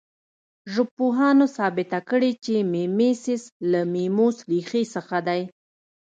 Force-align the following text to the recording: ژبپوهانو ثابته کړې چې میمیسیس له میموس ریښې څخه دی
ژبپوهانو 0.73 1.45
ثابته 1.57 1.99
کړې 2.09 2.31
چې 2.43 2.55
میمیسیس 2.73 3.43
له 3.71 3.81
میموس 3.93 4.37
ریښې 4.51 4.83
څخه 4.95 5.17
دی 5.27 5.41